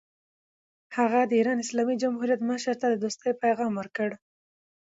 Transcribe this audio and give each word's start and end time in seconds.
هغه 0.97 1.19
د 1.29 1.31
ایران 1.39 1.57
اسلامي 1.65 1.95
جمهوریت 2.03 2.41
مشر 2.51 2.75
ته 2.81 2.85
د 2.89 2.93
دوستۍ 3.03 3.31
پیغام 3.43 3.71
ورکړ. 3.77 4.09